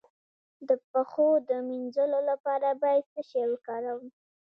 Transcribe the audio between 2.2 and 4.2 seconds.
لپاره باید څه شی وکاروم؟